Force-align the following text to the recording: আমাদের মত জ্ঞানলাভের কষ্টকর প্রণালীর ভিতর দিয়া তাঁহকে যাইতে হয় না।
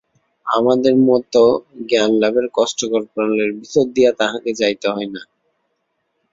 আমাদের 0.47 0.93
মত 1.07 1.33
জ্ঞানলাভের 1.89 2.45
কষ্টকর 2.53 3.03
প্রণালীর 3.11 3.51
ভিতর 3.59 3.85
দিয়া 3.95 4.11
তাঁহকে 4.19 4.51
যাইতে 4.53 4.87
হয় 4.89 5.09
না। 5.15 5.21